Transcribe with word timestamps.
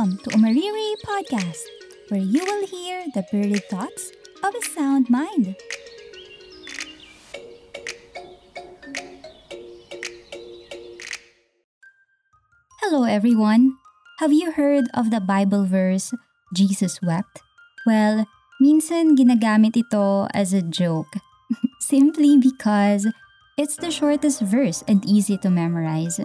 Welcome 0.00 0.16
to 0.24 0.30
Umariri 0.32 0.96
Podcast, 1.04 1.60
where 2.08 2.24
you 2.24 2.40
will 2.40 2.64
hear 2.64 3.04
the 3.12 3.20
buried 3.28 3.68
thoughts 3.68 4.16
of 4.40 4.56
a 4.56 4.64
sound 4.64 5.12
mind. 5.12 5.60
Hello, 12.80 13.04
everyone. 13.04 13.76
Have 14.24 14.32
you 14.32 14.56
heard 14.56 14.88
of 14.96 15.12
the 15.12 15.20
Bible 15.20 15.68
verse, 15.68 16.16
Jesus 16.56 17.04
wept? 17.04 17.44
Well, 17.84 18.24
minsan 18.56 19.20
ginagamit 19.20 19.76
ito 19.76 20.32
as 20.32 20.56
a 20.56 20.64
joke, 20.64 21.20
simply 21.84 22.40
because 22.40 23.04
it's 23.60 23.76
the 23.76 23.92
shortest 23.92 24.40
verse 24.40 24.80
and 24.88 25.04
easy 25.04 25.36
to 25.44 25.52
memorize. 25.52 26.24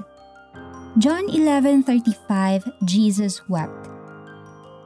John 0.96 1.28
11:35 1.28 2.64
Jesus 2.88 3.44
wept. 3.52 3.92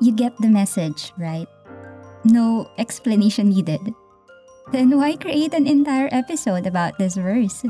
You 0.02 0.10
get 0.10 0.34
the 0.42 0.50
message, 0.50 1.14
right? 1.22 1.46
No 2.26 2.66
explanation 2.82 3.54
needed. 3.54 3.94
Then 4.74 4.98
why 4.98 5.22
create 5.22 5.54
an 5.54 5.70
entire 5.70 6.10
episode 6.10 6.66
about 6.66 6.98
this 6.98 7.14
verse? 7.14 7.62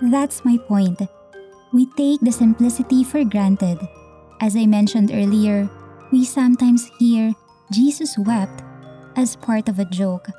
That's 0.00 0.48
my 0.48 0.56
point. 0.56 1.04
We 1.68 1.84
take 1.92 2.24
the 2.24 2.32
simplicity 2.32 3.04
for 3.04 3.20
granted. 3.28 3.76
As 4.40 4.56
I 4.56 4.64
mentioned 4.64 5.12
earlier, 5.12 5.68
we 6.08 6.24
sometimes 6.24 6.88
hear 6.96 7.36
Jesus 7.68 8.16
wept 8.16 8.64
as 9.12 9.36
part 9.36 9.68
of 9.68 9.76
a 9.76 9.84
joke, 9.92 10.32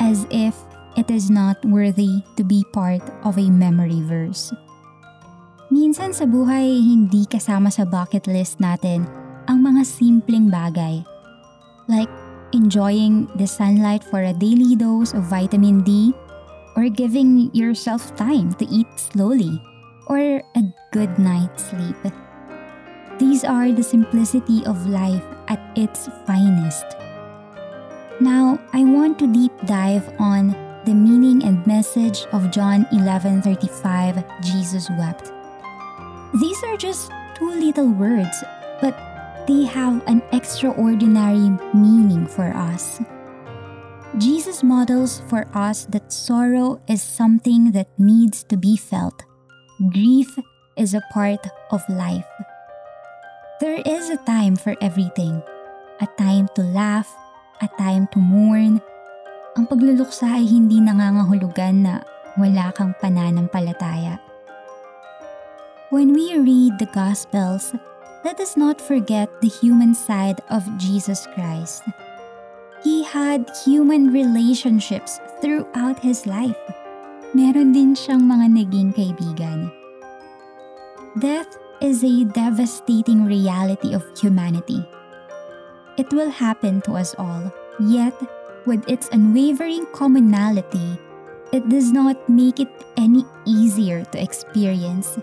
as 0.00 0.24
if 0.32 0.56
it 0.96 1.12
is 1.12 1.28
not 1.28 1.60
worthy 1.68 2.24
to 2.40 2.44
be 2.48 2.64
part 2.72 3.04
of 3.28 3.36
a 3.36 3.52
memory 3.52 4.00
verse. 4.00 4.48
Minsan 5.70 6.10
sa 6.10 6.26
buhay, 6.26 6.66
hindi 6.66 7.30
kasama 7.30 7.70
sa 7.70 7.86
bucket 7.86 8.26
list 8.26 8.58
natin 8.58 9.06
ang 9.46 9.62
mga 9.62 9.86
simpleng 9.86 10.50
bagay. 10.50 10.98
Like 11.86 12.10
enjoying 12.50 13.30
the 13.38 13.46
sunlight 13.46 14.02
for 14.02 14.26
a 14.26 14.34
daily 14.34 14.74
dose 14.74 15.14
of 15.14 15.30
vitamin 15.30 15.86
D 15.86 16.10
or 16.74 16.90
giving 16.90 17.54
yourself 17.54 18.10
time 18.18 18.50
to 18.58 18.66
eat 18.66 18.90
slowly 18.98 19.62
or 20.10 20.42
a 20.58 20.62
good 20.90 21.14
night's 21.22 21.70
sleep. 21.70 22.02
These 23.22 23.46
are 23.46 23.70
the 23.70 23.86
simplicity 23.86 24.66
of 24.66 24.90
life 24.90 25.22
at 25.46 25.62
its 25.78 26.10
finest. 26.26 26.98
Now, 28.18 28.58
I 28.74 28.82
want 28.82 29.22
to 29.22 29.30
deep 29.30 29.54
dive 29.70 30.10
on 30.18 30.50
the 30.82 30.98
meaning 30.98 31.46
and 31.46 31.62
message 31.62 32.26
of 32.34 32.50
John 32.50 32.90
11:35 32.90 34.18
Jesus 34.42 34.90
wept. 34.98 35.30
These 36.34 36.62
are 36.64 36.76
just 36.76 37.10
two 37.34 37.50
little 37.50 37.90
words, 37.90 38.44
but 38.80 38.94
they 39.46 39.64
have 39.66 40.06
an 40.06 40.22
extraordinary 40.32 41.50
meaning 41.74 42.26
for 42.26 42.54
us. 42.54 43.00
Jesus 44.18 44.62
models 44.62 45.22
for 45.26 45.46
us 45.54 45.86
that 45.90 46.12
sorrow 46.12 46.80
is 46.86 47.02
something 47.02 47.72
that 47.72 47.90
needs 47.98 48.42
to 48.50 48.56
be 48.56 48.76
felt 48.76 49.22
grief 49.88 50.28
is 50.76 50.92
a 50.92 51.00
part 51.08 51.40
of 51.72 51.80
life. 51.88 52.28
There 53.60 53.80
is 53.80 54.12
a 54.12 54.20
time 54.28 54.56
for 54.56 54.76
everything. 54.80 55.40
A 56.00 56.08
time 56.20 56.48
to 56.54 56.62
laugh, 56.62 57.08
a 57.64 57.68
time 57.80 58.08
to 58.12 58.18
mourn. 58.20 58.84
Ang 59.56 59.64
pagluluksa 59.68 60.36
ay 60.36 60.44
hindi 60.44 60.84
nangangahulugan 60.84 61.84
na 61.84 61.94
wala 62.36 62.72
kang 62.76 62.92
pananampalataya. 63.00 64.29
When 65.90 66.14
we 66.14 66.38
read 66.38 66.78
the 66.78 66.86
Gospels, 66.86 67.74
let 68.22 68.38
us 68.38 68.56
not 68.56 68.80
forget 68.80 69.26
the 69.42 69.50
human 69.50 69.92
side 69.92 70.38
of 70.46 70.62
Jesus 70.78 71.26
Christ. 71.34 71.82
He 72.86 73.02
had 73.02 73.50
human 73.66 74.14
relationships 74.14 75.18
throughout 75.42 75.98
his 75.98 76.30
life 76.30 76.62
meron 77.34 77.74
din 77.74 77.98
siyang 77.98 78.22
mga 78.22 78.46
naging 78.54 78.94
kaibigan. 78.94 79.74
Death 81.18 81.58
is 81.82 82.06
a 82.06 82.22
devastating 82.22 83.26
reality 83.26 83.90
of 83.90 84.06
humanity. 84.14 84.86
It 85.98 86.06
will 86.14 86.30
happen 86.30 86.86
to 86.86 86.94
us 86.94 87.18
all, 87.18 87.50
yet, 87.82 88.14
with 88.62 88.86
its 88.86 89.10
unwavering 89.10 89.90
commonality, 89.90 91.02
it 91.50 91.66
does 91.66 91.90
not 91.90 92.14
make 92.30 92.62
it 92.62 92.70
any 92.94 93.26
easier 93.42 94.06
to 94.14 94.22
experience. 94.22 95.18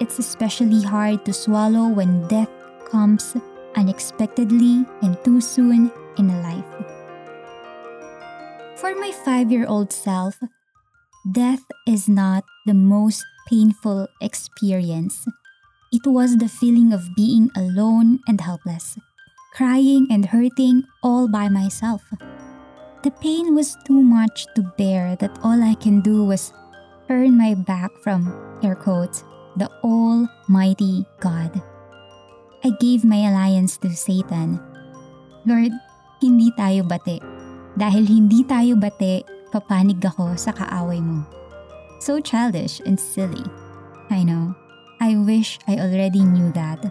It's 0.00 0.18
especially 0.18 0.82
hard 0.82 1.24
to 1.26 1.32
swallow 1.32 1.88
when 1.88 2.26
death 2.28 2.50
comes 2.90 3.36
unexpectedly 3.76 4.84
and 5.02 5.16
too 5.24 5.40
soon 5.40 5.92
in 6.18 6.30
a 6.30 6.40
life. 6.40 6.72
For 8.76 8.94
my 8.96 9.12
five 9.24 9.52
year 9.52 9.66
old 9.68 9.92
self, 9.92 10.40
Death 11.28 11.60
is 11.86 12.08
not 12.08 12.44
the 12.64 12.72
most 12.72 13.26
painful 13.46 14.08
experience. 14.22 15.28
It 15.92 16.06
was 16.06 16.38
the 16.38 16.48
feeling 16.48 16.94
of 16.94 17.14
being 17.14 17.50
alone 17.54 18.20
and 18.26 18.40
helpless, 18.40 18.96
crying 19.52 20.08
and 20.10 20.24
hurting 20.24 20.84
all 21.02 21.28
by 21.28 21.50
myself. 21.50 22.00
The 23.02 23.10
pain 23.20 23.54
was 23.54 23.76
too 23.84 24.00
much 24.00 24.46
to 24.56 24.62
bear 24.78 25.14
that 25.16 25.38
all 25.44 25.62
I 25.62 25.74
can 25.74 26.00
do 26.00 26.24
was 26.24 26.54
turn 27.06 27.36
my 27.36 27.52
back 27.52 27.90
from, 28.02 28.32
air 28.62 28.74
quotes, 28.74 29.22
the 29.56 29.70
Almighty 29.82 31.06
God. 31.18 31.62
I 32.62 32.70
gave 32.78 33.04
my 33.04 33.24
alliance 33.26 33.76
to 33.80 33.90
Satan. 33.90 34.60
Lord, 35.48 35.72
hindi 36.20 36.52
tayo 36.52 36.84
bate. 36.84 37.24
Dahil 37.74 38.04
hindi 38.04 38.44
tayo 38.44 38.76
bate, 38.76 39.24
papanig 39.48 39.98
ako 40.04 40.36
sa 40.36 40.52
kaaway 40.52 41.00
mo. 41.00 41.24
So 42.04 42.20
childish 42.20 42.84
and 42.84 43.00
silly. 43.00 43.44
I 44.12 44.22
know. 44.24 44.52
I 45.00 45.16
wish 45.16 45.56
I 45.64 45.80
already 45.80 46.20
knew 46.20 46.52
that. 46.52 46.84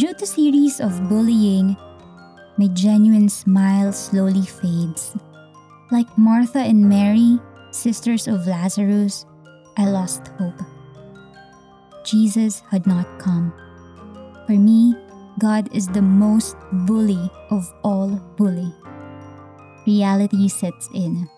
Due 0.00 0.16
to 0.16 0.26
series 0.26 0.80
of 0.80 0.96
bullying, 1.12 1.76
my 2.56 2.72
genuine 2.72 3.28
smile 3.28 3.92
slowly 3.92 4.48
fades. 4.48 5.12
Like 5.92 6.08
Martha 6.16 6.64
and 6.64 6.88
Mary, 6.88 7.36
sisters 7.70 8.26
of 8.26 8.48
Lazarus, 8.48 9.28
I 9.76 9.84
lost 9.86 10.32
hope. 10.40 10.56
Jesus 12.04 12.62
had 12.70 12.86
not 12.86 13.06
come. 13.18 13.52
For 14.46 14.52
me, 14.52 14.94
God 15.38 15.74
is 15.74 15.88
the 15.88 16.02
most 16.02 16.56
bully 16.86 17.30
of 17.50 17.72
all 17.82 18.20
bully 18.36 18.72
reality 19.86 20.48
sets 20.48 20.88
in. 20.94 21.28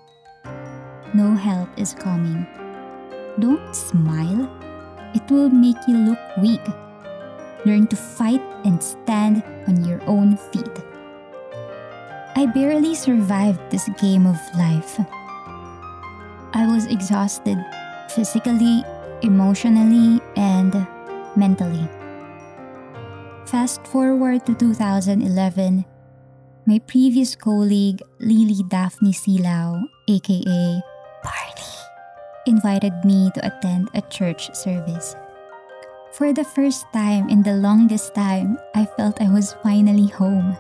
No 1.15 1.35
help 1.35 1.69
is 1.77 1.95
coming. 1.95 2.47
Don't 3.39 3.75
smile. 3.75 4.49
It 5.15 5.29
will 5.31 5.51
make 5.51 5.77
you 5.89 5.97
look 5.97 6.19
weak. 6.39 6.63
Learn 7.65 7.87
to 7.89 7.97
fight 7.97 8.43
and 8.65 8.83
stand 8.83 9.43
on 9.67 9.85
your 9.85 10.01
own 10.07 10.37
feet. 10.37 10.79
I 12.37 12.47
barely 12.47 12.95
survived 12.95 13.61
this 13.71 13.89
game 13.99 14.27
of 14.27 14.39
life. 14.57 15.01
I 16.53 16.67
was 16.71 16.87
exhausted 16.87 17.59
physically, 18.15 18.85
emotionally, 19.27 20.23
and 20.39 20.87
mentally. 21.35 21.85
Fast 23.45 23.83
forward 23.87 24.47
to 24.47 24.55
2011 24.55 25.85
my 26.67 26.83
previous 26.83 27.39
colleague, 27.39 28.03
Lily 28.19 28.67
Daphne 28.67 29.15
Silao, 29.15 29.87
aka 30.11 30.83
Party, 31.23 31.73
invited 32.47 32.93
me 33.05 33.31
to 33.39 33.47
attend 33.47 33.87
a 33.95 34.03
church 34.11 34.51
service. 34.51 35.15
For 36.11 36.35
the 36.35 36.43
first 36.43 36.91
time 36.93 37.31
in 37.31 37.47
the 37.47 37.55
longest 37.55 38.19
time, 38.19 38.59
I 38.75 38.85
felt 38.99 39.23
I 39.23 39.31
was 39.31 39.55
finally 39.63 40.11
home. 40.11 40.59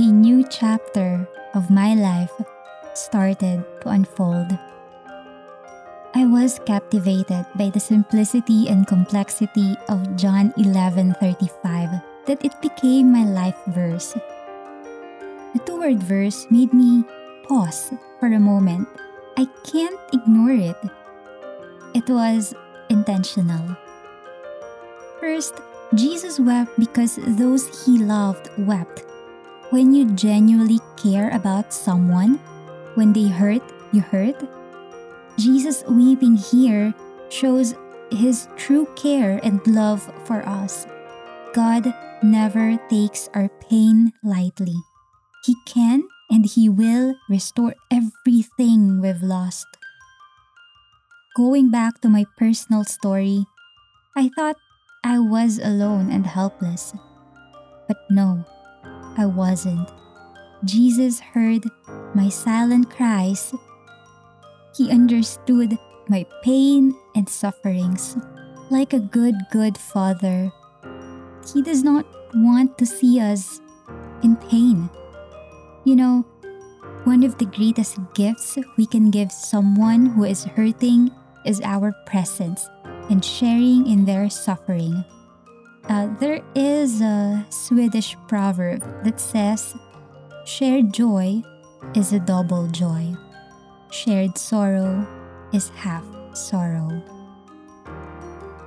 A 0.00 0.06
new 0.08 0.48
chapter 0.48 1.28
of 1.52 1.68
my 1.68 1.92
life 1.92 2.32
started 2.94 3.60
to 3.84 3.88
unfold. 3.92 4.48
I 6.14 6.26
was 6.26 6.58
captivated 6.66 7.46
by 7.54 7.70
the 7.70 7.80
simplicity 7.80 8.68
and 8.68 8.86
complexity 8.86 9.76
of 9.88 10.16
John 10.16 10.52
11:35 10.58 12.02
that 12.26 12.44
it 12.44 12.54
became 12.60 13.12
my 13.12 13.24
life 13.24 13.58
verse 13.68 14.14
the 15.52 15.58
two 15.66 15.82
word 15.82 15.98
verse 15.98 16.46
made 16.50 16.72
me 16.72 17.02
pause 17.48 17.92
for 18.20 18.30
a 18.30 18.38
moment. 18.38 18.86
I 19.36 19.50
can't 19.66 19.98
ignore 20.12 20.54
it. 20.54 20.78
It 21.92 22.06
was 22.08 22.54
intentional. 22.88 23.74
First, 25.18 25.54
Jesus 25.94 26.38
wept 26.38 26.78
because 26.78 27.18
those 27.34 27.66
he 27.82 27.98
loved 27.98 28.50
wept. 28.58 29.02
When 29.70 29.92
you 29.92 30.06
genuinely 30.14 30.78
care 30.94 31.30
about 31.30 31.74
someone, 31.74 32.38
when 32.94 33.12
they 33.12 33.26
hurt, 33.26 33.62
you 33.90 34.02
hurt. 34.02 34.38
Jesus 35.40 35.82
weeping 35.88 36.36
here 36.36 36.92
shows 37.30 37.74
his 38.12 38.46
true 38.56 38.84
care 38.94 39.40
and 39.42 39.64
love 39.66 40.04
for 40.24 40.46
us. 40.46 40.86
God 41.54 41.94
never 42.22 42.76
takes 42.90 43.30
our 43.32 43.48
pain 43.48 44.12
lightly. 44.22 44.76
He 45.46 45.56
can 45.64 46.04
and 46.30 46.44
He 46.44 46.68
will 46.68 47.16
restore 47.28 47.74
everything 47.90 49.00
we've 49.00 49.22
lost. 49.22 49.66
Going 51.34 51.70
back 51.70 52.00
to 52.02 52.08
my 52.08 52.26
personal 52.36 52.84
story, 52.84 53.46
I 54.14 54.28
thought 54.36 54.56
I 55.02 55.18
was 55.18 55.58
alone 55.58 56.12
and 56.12 56.26
helpless. 56.26 56.92
But 57.88 57.96
no, 58.10 58.44
I 59.16 59.24
wasn't. 59.24 59.88
Jesus 60.64 61.20
heard 61.20 61.64
my 62.14 62.28
silent 62.28 62.90
cries. 62.90 63.54
He 64.76 64.90
understood 64.90 65.78
my 66.08 66.26
pain 66.42 66.94
and 67.14 67.28
sufferings 67.28 68.16
like 68.70 68.92
a 68.92 69.00
good, 69.00 69.34
good 69.50 69.76
father. 69.76 70.52
He 71.52 71.62
does 71.62 71.82
not 71.82 72.06
want 72.34 72.78
to 72.78 72.86
see 72.86 73.20
us 73.20 73.60
in 74.22 74.36
pain. 74.36 74.88
You 75.84 75.96
know, 75.96 76.24
one 77.04 77.22
of 77.24 77.38
the 77.38 77.46
greatest 77.46 77.98
gifts 78.14 78.58
we 78.76 78.86
can 78.86 79.10
give 79.10 79.32
someone 79.32 80.06
who 80.06 80.24
is 80.24 80.44
hurting 80.44 81.10
is 81.44 81.60
our 81.64 81.92
presence 82.06 82.68
and 83.08 83.24
sharing 83.24 83.86
in 83.86 84.04
their 84.04 84.30
suffering. 84.30 85.04
Uh, 85.88 86.06
there 86.20 86.42
is 86.54 87.00
a 87.00 87.44
Swedish 87.48 88.16
proverb 88.28 88.84
that 89.02 89.18
says, 89.18 89.74
Shared 90.44 90.92
joy 90.92 91.42
is 91.94 92.12
a 92.12 92.20
double 92.20 92.68
joy. 92.68 93.16
Shared 93.90 94.38
sorrow 94.38 95.04
is 95.52 95.68
half 95.70 96.04
sorrow. 96.32 97.02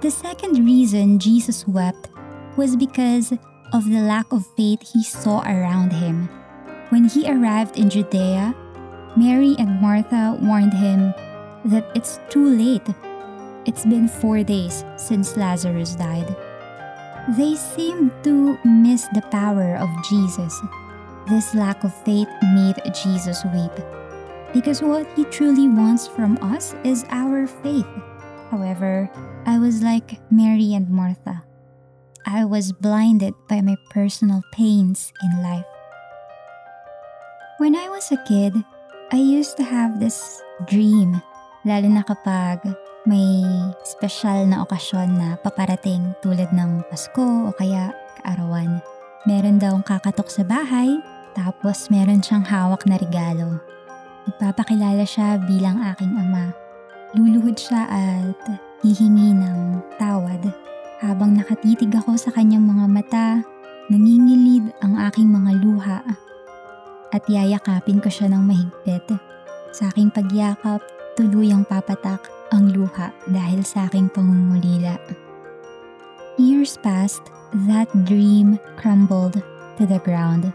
The 0.02 0.12
second 0.12 0.66
reason 0.66 1.18
Jesus 1.18 1.66
wept 1.66 2.10
was 2.58 2.76
because 2.76 3.32
of 3.72 3.90
the 3.90 4.02
lack 4.02 4.34
of 4.34 4.46
faith 4.58 4.84
he 4.92 5.02
saw 5.02 5.40
around 5.48 5.94
him. 5.94 6.28
When 6.90 7.08
he 7.08 7.32
arrived 7.32 7.80
in 7.80 7.90
Judea, 7.90 8.54
Mary 9.16 9.56
and 9.58 9.80
Martha 9.80 10.38
warned 10.42 10.74
him 10.74 11.14
that 11.72 11.88
it's 11.96 12.20
too 12.28 12.44
late. 12.44 12.88
It's 13.66 13.86
been 13.86 14.10
four 14.10 14.44
days 14.44 14.84
since 14.98 15.38
Lazarus 15.38 15.96
died. 15.96 16.36
They 17.38 17.56
seemed 17.56 18.12
to 18.26 18.60
miss 18.66 19.08
the 19.16 19.24
power 19.32 19.78
of 19.78 19.90
Jesus. 20.04 20.60
This 21.30 21.56
lack 21.56 21.86
of 21.86 21.96
faith 22.04 22.28
made 22.54 22.76
Jesus 22.94 23.46
weep. 23.46 23.72
Because 24.54 24.86
what 24.86 25.10
he 25.18 25.26
truly 25.34 25.66
wants 25.66 26.06
from 26.06 26.38
us 26.46 26.78
is 26.86 27.10
our 27.10 27.50
faith. 27.50 27.90
However, 28.54 29.10
I 29.50 29.58
was 29.58 29.82
like 29.82 30.22
Mary 30.30 30.78
and 30.78 30.86
Martha. 30.88 31.42
I 32.30 32.46
was 32.46 32.72
blinded 32.72 33.34
by 33.50 33.66
my 33.66 33.76
personal 33.90 34.46
pains 34.54 35.12
in 35.26 35.42
life. 35.42 35.66
When 37.58 37.76
I 37.76 37.90
was 37.90 38.14
a 38.14 38.22
kid, 38.30 38.54
I 39.12 39.18
used 39.18 39.58
to 39.58 39.66
have 39.66 39.98
this 39.98 40.22
dream, 40.70 41.18
lalo 41.66 41.90
na 41.90 42.06
kapag 42.06 42.62
may 43.10 43.42
special 43.84 44.48
na 44.48 44.62
okasyon 44.64 45.18
na 45.18 45.36
paparating 45.42 46.14
tulad 46.22 46.54
ng 46.54 46.86
Pasko 46.94 47.50
o 47.50 47.52
kaya 47.58 47.92
kaarawan. 48.22 48.80
Meron 49.26 49.58
daw 49.58 49.82
kakatok 49.82 50.30
sa 50.30 50.46
bahay, 50.46 51.02
tapos 51.34 51.90
meron 51.90 52.22
siyang 52.22 52.46
hawak 52.46 52.86
na 52.86 53.02
regalo. 53.02 53.73
Magpapakilala 54.24 55.04
siya 55.04 55.36
bilang 55.44 55.84
aking 55.84 56.16
ama. 56.16 56.56
Luluhod 57.12 57.60
siya 57.60 57.86
at 57.92 58.40
hihingi 58.80 59.36
ng 59.36 59.84
tawad. 60.00 60.48
Habang 61.04 61.36
nakatitig 61.36 61.92
ako 61.92 62.16
sa 62.16 62.32
kanyang 62.32 62.64
mga 62.64 62.86
mata, 62.88 63.28
nangingilid 63.92 64.72
ang 64.80 64.96
aking 65.12 65.28
mga 65.28 65.52
luha 65.60 66.00
at 67.14 67.24
yayakapin 67.30 68.02
ko 68.02 68.10
siya 68.10 68.32
ng 68.32 68.44
mahigpit. 68.48 69.06
Sa 69.76 69.92
aking 69.94 70.10
pagyakap, 70.10 70.82
tuluyang 71.14 71.68
papatak 71.68 72.26
ang 72.50 72.74
luha 72.74 73.14
dahil 73.30 73.62
sa 73.62 73.86
aking 73.86 74.10
pangungulila. 74.10 74.98
Years 76.42 76.82
passed, 76.82 77.30
that 77.70 77.86
dream 78.10 78.58
crumbled 78.82 79.38
to 79.78 79.84
the 79.86 80.02
ground, 80.02 80.50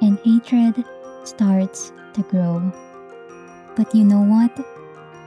and 0.00 0.16
hatred 0.24 0.80
starts 1.28 1.92
to 2.16 2.22
grow. 2.22 2.58
But 3.76 3.94
you 3.94 4.04
know 4.04 4.24
what? 4.24 4.50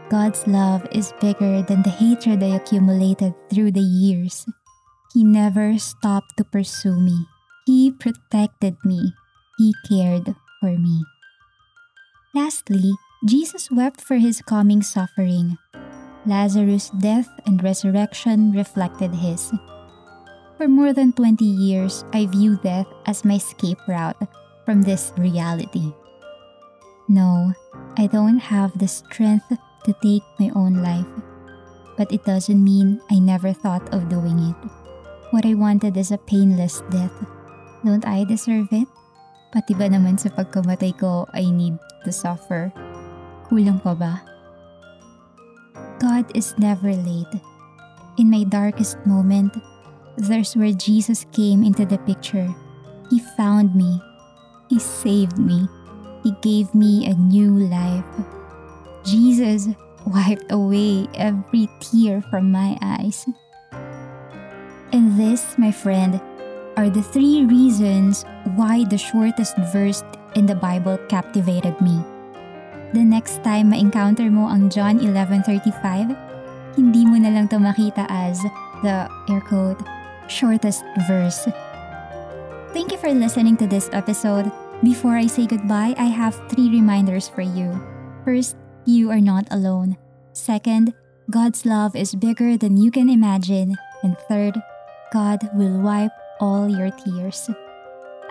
God's 0.09 0.45
love 0.45 0.86
is 0.91 1.13
bigger 1.21 1.62
than 1.62 1.83
the 1.83 1.94
hatred 1.94 2.44
I 2.44 2.57
accumulated 2.57 3.33
through 3.50 3.71
the 3.71 3.86
years. 3.86 4.45
He 5.13 5.24
never 5.24 5.77
stopped 5.77 6.36
to 6.38 6.44
pursue 6.44 7.00
me. 7.00 7.25
He 7.65 7.91
protected 7.91 8.75
me 8.83 9.13
he 9.59 9.75
cared 9.83 10.33
for 10.62 10.71
me. 10.80 11.03
Lastly, 12.33 12.94
Jesus 13.27 13.69
wept 13.69 14.00
for 14.00 14.15
his 14.15 14.41
coming 14.41 14.81
suffering. 14.81 15.57
Lazarus' 16.25 16.89
death 16.95 17.27
and 17.45 17.62
resurrection 17.62 18.53
reflected 18.53 19.12
his. 19.12 19.51
For 20.56 20.68
more 20.68 20.94
than 20.94 21.12
20 21.12 21.44
years, 21.44 22.06
I 22.13 22.25
view 22.27 22.57
death 22.63 22.88
as 23.06 23.25
my 23.25 23.36
escape 23.36 23.80
route 23.88 24.15
from 24.63 24.81
this 24.81 25.12
reality. 25.18 25.91
No, 27.09 27.57
I 27.97 28.06
don't 28.06 28.38
have 28.38 28.77
the 28.77 28.85
strength 28.85 29.50
to 29.50 29.91
take 29.97 30.21
my 30.38 30.53
own 30.53 30.85
life, 30.85 31.09
but 31.97 32.13
it 32.13 32.21
doesn't 32.21 32.61
mean 32.61 33.01
I 33.09 33.17
never 33.17 33.51
thought 33.51 33.89
of 33.89 34.13
doing 34.13 34.38
it. 34.38 34.59
What 35.33 35.41
I 35.41 35.57
wanted 35.57 35.97
is 35.97 36.13
a 36.13 36.21
painless 36.21 36.85
death. 36.94 37.13
Don't 37.83 38.06
I 38.06 38.29
deserve 38.29 38.69
it? 38.69 38.85
Pati 39.50 39.73
ba 39.73 39.89
naman 39.89 40.21
sa 40.21 40.29
pagkamatay 40.29 41.01
ko, 41.01 41.25
I 41.33 41.50
need 41.50 41.81
to 42.06 42.13
suffer? 42.13 42.69
Kulang 43.50 43.81
pa 43.81 43.97
ba? 43.97 44.21
God 45.97 46.29
is 46.38 46.53
never 46.62 46.94
late. 46.94 47.41
In 48.21 48.29
my 48.29 48.45
darkest 48.45 49.01
moment, 49.09 49.57
there's 50.13 50.53
where 50.53 50.77
Jesus 50.77 51.25
came 51.33 51.65
into 51.65 51.89
the 51.89 51.97
picture. 52.05 52.53
He 53.09 53.17
found 53.33 53.73
me. 53.73 53.97
He 54.69 54.77
saved 54.77 55.41
me. 55.41 55.65
He 56.24 56.36
gave 56.42 56.74
me 56.75 57.07
a 57.07 57.13
new 57.16 57.56
life. 57.68 58.06
Jesus 59.04 59.68
wiped 60.06 60.51
away 60.51 61.07
every 61.16 61.69
tear 61.80 62.21
from 62.30 62.51
my 62.51 62.77
eyes. 62.81 63.25
And 64.92 65.19
this, 65.19 65.57
my 65.57 65.71
friend, 65.71 66.19
are 66.77 66.89
the 66.89 67.03
three 67.03 67.46
reasons 67.46 68.25
why 68.55 68.86
the 68.86 68.98
shortest 68.98 69.55
verse 69.72 70.03
in 70.36 70.46
the 70.46 70.55
Bible 70.55 70.98
captivated 71.10 71.79
me. 71.82 72.01
The 72.93 73.05
next 73.05 73.43
time 73.43 73.70
ma-encounter 73.70 74.32
mo 74.32 74.50
ang 74.50 74.70
John 74.74 74.98
11.35, 74.98 76.15
hindi 76.74 77.05
mo 77.05 77.22
na 77.22 77.29
lang 77.29 77.48
to 77.53 77.62
makita 77.62 78.08
as 78.10 78.41
the 78.82 79.05
air 79.29 79.41
quote, 79.46 79.77
shortest 80.25 80.82
verse. 81.05 81.46
Thank 82.74 82.91
you 82.93 82.98
for 82.98 83.13
listening 83.13 83.58
to 83.62 83.67
this 83.67 83.89
episode. 83.93 84.50
Before 84.83 85.17
I 85.17 85.27
say 85.27 85.45
goodbye, 85.45 85.93
I 85.98 86.07
have 86.07 86.39
three 86.50 86.69
reminders 86.69 87.27
for 87.27 87.41
you. 87.41 87.75
First, 88.24 88.55
you 88.86 89.12
are 89.12 89.19
not 89.19 89.45
alone. 89.51 89.98
Second, 90.31 90.93
God's 91.29 91.65
love 91.65 91.95
is 91.95 92.15
bigger 92.15 92.55
than 92.55 92.77
you 92.77 92.89
can 92.89 93.09
imagine. 93.09 93.75
And 94.03 94.17
third, 94.31 94.55
God 95.12 95.50
will 95.53 95.81
wipe 95.81 96.15
all 96.39 96.69
your 96.69 96.91
tears. 96.91 97.50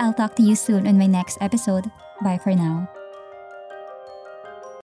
I'll 0.01 0.15
talk 0.15 0.37
to 0.37 0.43
you 0.43 0.57
soon 0.57 0.87
on 0.87 0.99
my 0.99 1.07
next 1.07 1.37
episode. 1.43 1.91
Bye 2.23 2.39
for 2.43 2.55
now. 2.55 2.89